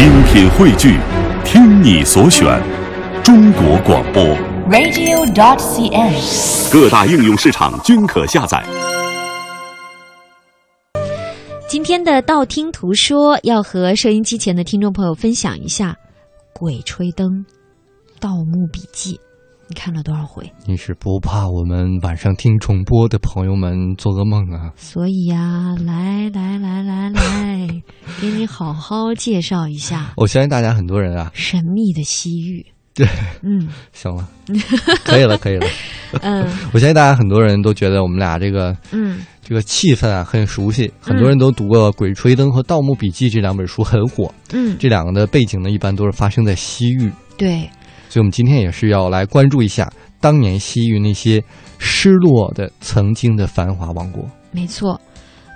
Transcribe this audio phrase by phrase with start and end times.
[0.00, 0.98] 精品汇聚，
[1.44, 2.58] 听你所选，
[3.22, 4.24] 中国广播。
[4.70, 6.72] radio.dot.cn，。
[6.72, 8.64] 各大应用市场均可下载。
[11.68, 15.92] 今天的道听途说要和收音机前的听众朋友分享一下
[16.58, 17.28] 《鬼吹灯》
[18.18, 19.16] 《盗墓笔记》，
[19.68, 20.50] 你看了多少回？
[20.64, 24.72] 你是不怕我们晚上听重播的朋友们做噩梦啊？
[24.76, 27.49] 所以呀、来来来来来，
[28.20, 32.66] 给你好好介绍一下我相信大家很多人啊，神秘的西域。
[32.92, 33.06] 对，
[33.42, 34.28] 嗯行了，
[35.04, 35.66] 可以了，可以了。
[36.20, 44.34] 嗯我相信大家很多人都觉得我们俩这个嗯，这个气氛啊很熟悉，很多人都读过《鬼吹灯》和《盗墓笔记》这两本书，很火。
[44.52, 47.60] 嗯，这两个的背景呢，一般都是发生在西域，对，
[48.08, 51.42] 所以我们今天也是要来关注一下当年西域那些
[51.78, 54.28] 失落的曾经的繁华王国。
[54.50, 55.00] 没错。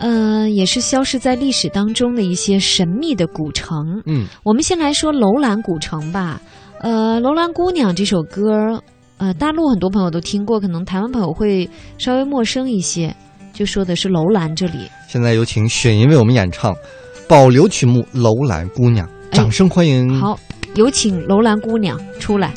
[0.00, 4.02] 呃，也是消失在历史当中的一些神秘的古城。
[4.06, 6.40] 嗯，我们先来说楼兰古城吧。
[6.80, 8.82] 呃，《楼兰姑娘》这首歌，
[9.18, 13.14] 呃，大陆很多朋友都听过，可能台湾朋友会稍微陌生一些。
[13.52, 16.74] 就说的是楼兰这里，现在有请雪莹为我们演唱
[17.28, 20.18] 保留曲目《楼兰姑娘》，哎掌声欢迎。
[20.18, 20.38] 好，
[20.76, 22.54] 有请楼兰姑娘出来，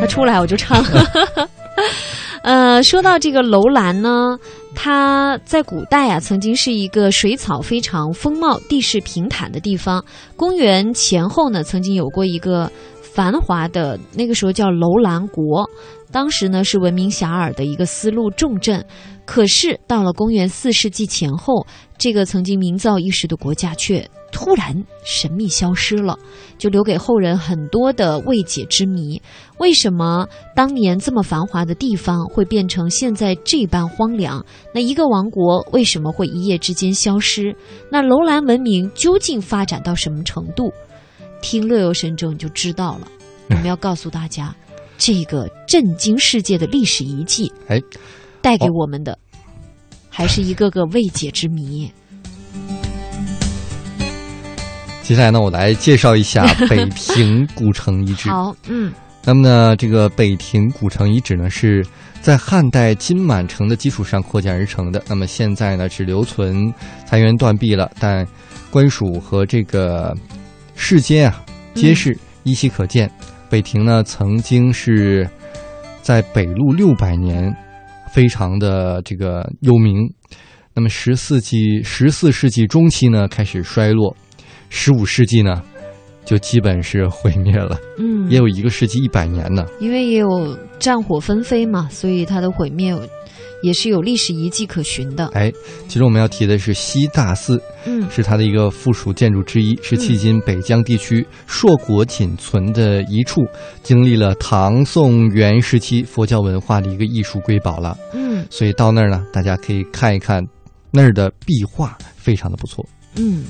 [0.00, 0.82] 她出来我就唱。
[2.42, 4.38] 呃，说到这个楼兰呢，
[4.78, 10.04] 它在古代啊，曾经是一个水草非常丰茂、地势平坦的地方。
[10.36, 15.68] 公元前后呢，曾经有过一个繁华的，那个时候叫楼兰国，
[16.12, 18.84] 当时呢是闻名遐迩的一个丝路重镇。
[19.26, 21.66] 可是到了公元四世纪前后，
[21.98, 26.16] 这个曾经名噪一时的国家却突然神秘消失了，
[26.56, 29.20] 就留给后人很多的未解之谜。
[29.58, 34.44] 为什么当年这么繁华的地方会变成现在这般荒凉？
[34.72, 37.54] 那一个王国为什么会一夜之间消失？
[37.90, 40.72] 那楼兰文明究竟发展到什么程度？
[41.42, 43.08] 听乐游神州你就知道了。
[43.50, 44.54] 我们要告诉大家，
[44.98, 47.80] 这个震惊世界的历史遗迹，哎，
[48.46, 49.18] 带给我们的
[50.08, 51.92] 还是一个个未解之谜。
[55.02, 58.30] 接下来呢，我来介绍一下 北平古城遗址。
[58.30, 58.92] 好，嗯
[59.24, 61.84] 那么呢，这个北平古城遗址呢，是
[62.20, 65.02] 在汉代金满城的基础上扩建而成的。
[65.08, 66.72] 那么现在呢，只留存
[67.04, 68.24] 残垣断壁了，但
[68.70, 70.16] 官署和这个
[70.76, 71.44] 世间啊，
[71.74, 73.10] 皆是依稀可见。
[73.50, 75.28] 北庭呢，曾经是
[76.00, 77.52] 在北路六百年，
[78.16, 80.10] 非常的这个有名。
[80.72, 84.16] 那么十四纪十四世纪中期呢，开始衰落，
[84.70, 85.62] 十五世纪呢，
[86.24, 87.78] 就基本是毁灭了。
[87.98, 89.66] 嗯，也有一个世纪一百年呢。
[89.80, 92.94] 因为也有战火纷飞嘛，所以它的毁灭
[93.66, 95.26] 也是有历史遗迹可寻的。
[95.34, 95.52] 哎，
[95.88, 103.40] 其实我们要提的是西大寺，嗯是它的一个附属建筑之一，是迄今北疆地区硕果仅存的一处，
[103.82, 107.98] 经历了唐宋元时期佛教文化的一个艺术瑰宝了。
[108.12, 110.40] 嗯所以到那儿呢，大家可以看一看
[110.92, 112.86] 那儿的壁画，非常的不错。
[113.16, 113.42] 嗯。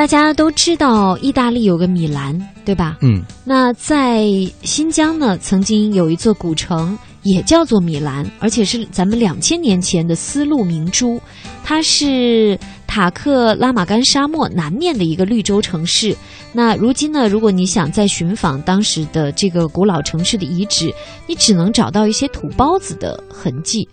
[0.00, 2.34] 大家都知道意大利有个米兰，
[2.64, 2.96] 对吧？
[3.02, 4.24] 嗯，那在
[4.62, 11.20] 新疆呢，曾经有一座古城，也叫做米兰，而且是咱们两千年前的丝路明珠。
[11.62, 16.16] 它是塔克拉玛干沙漠南面的一个绿洲城市。
[16.50, 20.90] 那如今呢，如果你想再寻访当时的这个古老城市的遗址，
[21.26, 23.86] 你只能找到一些土包子的痕迹。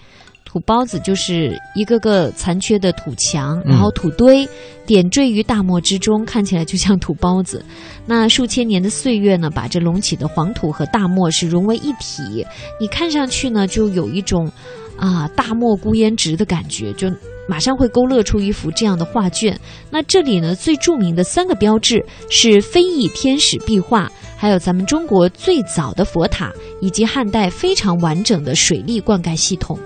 [0.48, 4.48] 土包子就是一个个残缺的土墙，然后土堆
[4.86, 7.64] 点缀于大漠之中，看起来就像土包子。
[8.06, 12.46] 那数千年的岁月呢，把这隆起的黄土和大漠是融为一体，
[12.80, 14.50] 你看上去呢，就有一种
[14.98, 17.12] 啊大漠孤烟直的感觉，就
[17.50, 19.60] 马上会勾勒出一幅这样的画卷。
[19.92, 24.10] 那这里呢，最著名的三个标志是非裔天使壁画。
[24.40, 29.78] 还有咱们中国最早的佛塔，以及汉代非常完整的水利灌溉系统。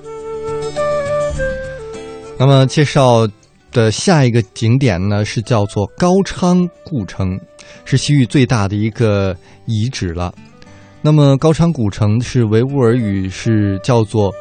[2.41, 3.28] 那么介绍
[3.72, 7.39] 的下一个景点呢，是叫做高昌故城，
[7.86, 9.38] 是西域最大的一个
[9.68, 10.33] 遗址了。
[11.04, 14.33] 那么高昌古城是维吾尔语是叫做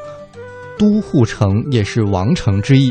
[0.79, 2.91] 都护城，也是王城之意。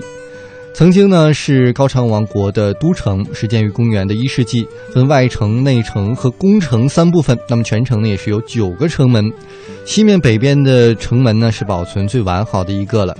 [0.75, 4.63] 曾经呢是高昌王国的都城，始建于公元的一世纪，
[4.94, 7.36] 分外城、内城和宫城三部分。
[7.50, 9.25] 那么全城呢也是有九个城门，
[9.86, 13.18] 西面北边的城门呢是保存最完好的一个了。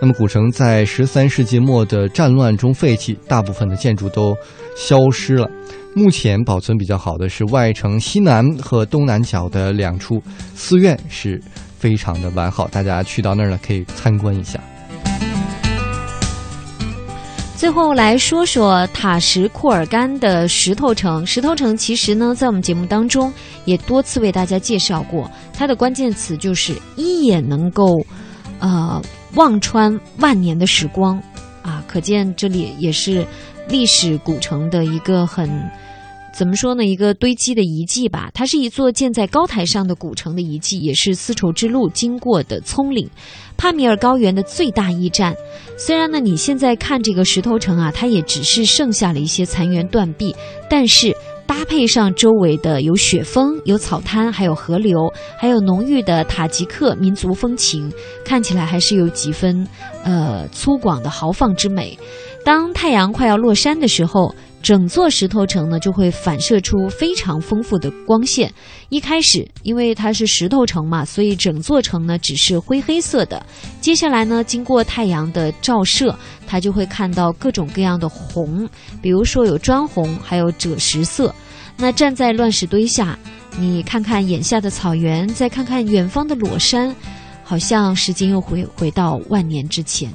[0.00, 4.36] 那么古城在十三世纪末的战乱中废弃，大部分的建筑都
[4.76, 5.48] 消失了。
[5.94, 10.22] 目前保存比较好的是外城西南和东南角的两处
[10.54, 11.40] 寺院是
[11.78, 14.60] 非常的完好，大家去到那儿呢可以参观一下。
[17.56, 21.24] 最后来说说塔什库尔干的石头城。
[21.24, 23.32] 石头城其实呢，在我们节目当中
[23.64, 28.04] 也多次为大家介绍过，它的关键词就是一眼能够，
[28.58, 29.00] 呃，
[29.36, 31.22] 望穿万年的时光，
[31.62, 33.24] 啊，可见这里也是
[33.68, 35.48] 历史古城的一个很。
[36.34, 36.84] 怎么说呢？
[36.84, 43.08] 一个堆积的遗迹吧，它是一座建在高台上的古城的遗迹，也是丝绸之路经过的葱岭，
[43.56, 45.34] 帕米尔高原的最大驿站。
[45.78, 50.36] 虽然呢，你现在看这个石头城啊，它也只是剩下了一些残垣断壁，
[50.68, 51.16] 但是
[51.46, 57.92] 搭配上周围的有雪峰、有草滩、还有河流，还有浓郁的塔吉克民族风情，
[58.24, 59.66] 看起来还是有几分
[60.04, 61.98] 呃粗犷的豪放之美。
[62.44, 64.34] 当太阳快要落山的时候。
[64.66, 68.52] 整座石头城呢，就会反射出非常丰富的光线。
[68.88, 73.40] 一开始，因为它是石头城嘛，所以整座城呢只是灰黑色的。
[73.80, 76.12] 接下来呢，经过太阳的照射，
[76.48, 78.68] 它就会看到各种各样的红，
[79.00, 81.32] 比如说有砖红，还有赭石色。
[81.76, 83.16] 那站在乱石堆下，
[83.56, 86.92] 你看看眼下的草原，再看看远方的裸山，
[87.44, 90.12] 好像时间又回回到万年之前。